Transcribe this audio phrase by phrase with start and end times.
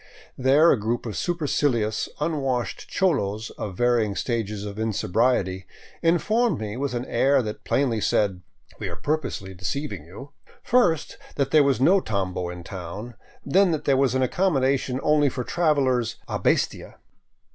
[0.35, 5.67] There a group of supercilious, unwashed cholos of varying stages of insobriety
[6.01, 8.41] informed me, with an air that plainly said"
[8.79, 10.31] We are pur posely deceiving you,"
[10.63, 13.13] first, that there was no tambo in town,
[13.45, 16.97] then that there was accommodation only for travelers" a bestia."